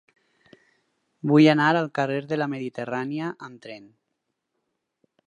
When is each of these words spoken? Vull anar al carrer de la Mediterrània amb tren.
Vull 1.31 1.49
anar 1.53 1.67
al 1.81 1.89
carrer 1.99 2.17
de 2.31 2.41
la 2.43 2.49
Mediterrània 2.55 3.29
amb 3.49 3.63
tren. 3.67 3.89